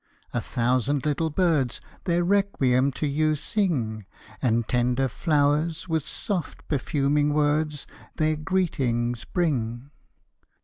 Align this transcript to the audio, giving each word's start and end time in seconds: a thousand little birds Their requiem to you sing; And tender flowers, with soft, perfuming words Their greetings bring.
a 0.33 0.41
thousand 0.41 1.05
little 1.05 1.29
birds 1.29 1.79
Their 2.05 2.23
requiem 2.23 2.91
to 2.93 3.05
you 3.05 3.35
sing; 3.35 4.07
And 4.41 4.67
tender 4.67 5.07
flowers, 5.07 5.87
with 5.87 6.07
soft, 6.07 6.67
perfuming 6.67 7.35
words 7.35 7.85
Their 8.15 8.35
greetings 8.35 9.25
bring. 9.25 9.91